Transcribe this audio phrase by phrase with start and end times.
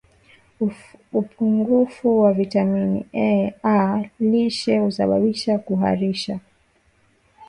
[1.11, 3.05] upungufu wa vitamini
[3.63, 6.39] A lishe husababisha kuharisha